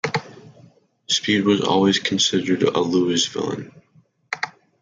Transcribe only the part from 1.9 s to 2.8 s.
considered a